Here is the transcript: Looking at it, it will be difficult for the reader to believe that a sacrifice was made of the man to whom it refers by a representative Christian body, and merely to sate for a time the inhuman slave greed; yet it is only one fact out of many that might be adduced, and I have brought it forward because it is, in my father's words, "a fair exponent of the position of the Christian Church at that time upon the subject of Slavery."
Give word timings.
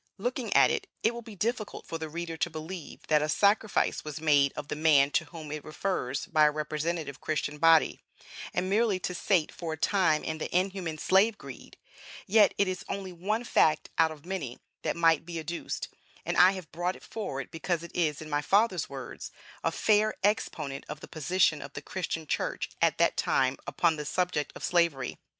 Looking 0.17 0.51
at 0.55 0.71
it, 0.71 0.87
it 1.03 1.13
will 1.13 1.21
be 1.21 1.35
difficult 1.35 1.85
for 1.85 1.99
the 1.99 2.09
reader 2.09 2.35
to 2.35 2.49
believe 2.49 3.05
that 3.05 3.21
a 3.21 3.29
sacrifice 3.29 4.03
was 4.03 4.19
made 4.19 4.51
of 4.53 4.67
the 4.67 4.75
man 4.75 5.11
to 5.11 5.25
whom 5.25 5.51
it 5.51 5.63
refers 5.63 6.25
by 6.25 6.45
a 6.45 6.49
representative 6.51 7.21
Christian 7.21 7.59
body, 7.59 8.01
and 8.51 8.67
merely 8.67 8.97
to 8.99 9.13
sate 9.13 9.51
for 9.51 9.73
a 9.73 9.77
time 9.77 10.23
the 10.23 10.57
inhuman 10.57 10.97
slave 10.97 11.37
greed; 11.37 11.77
yet 12.25 12.55
it 12.57 12.67
is 12.67 12.83
only 12.89 13.11
one 13.13 13.43
fact 13.43 13.91
out 13.99 14.09
of 14.09 14.25
many 14.25 14.57
that 14.81 14.95
might 14.95 15.23
be 15.23 15.37
adduced, 15.39 15.87
and 16.25 16.35
I 16.35 16.53
have 16.53 16.71
brought 16.71 16.95
it 16.95 17.03
forward 17.03 17.51
because 17.51 17.83
it 17.83 17.95
is, 17.95 18.23
in 18.23 18.27
my 18.27 18.41
father's 18.41 18.89
words, 18.89 19.29
"a 19.63 19.71
fair 19.71 20.15
exponent 20.23 20.83
of 20.89 21.01
the 21.01 21.07
position 21.07 21.61
of 21.61 21.73
the 21.73 21.81
Christian 21.83 22.25
Church 22.25 22.71
at 22.81 22.97
that 22.97 23.17
time 23.17 23.55
upon 23.67 23.97
the 23.97 24.05
subject 24.05 24.51
of 24.55 24.63
Slavery." 24.63 25.19